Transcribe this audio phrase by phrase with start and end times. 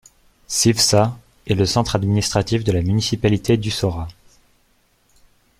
[0.47, 1.15] Sivša
[1.45, 4.07] est le centre administratif de la municipalité d'Usora.